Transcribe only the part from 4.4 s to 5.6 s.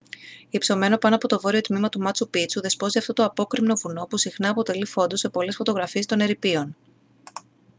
αποτελεί φόντο σε πολλές